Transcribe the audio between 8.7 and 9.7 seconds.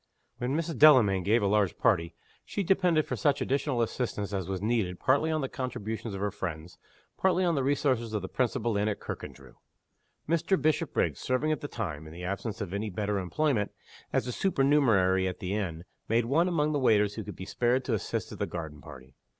inn at Kirkandrew.